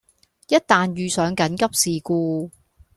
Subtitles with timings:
[0.47, 2.49] 一旦遇上緊急事故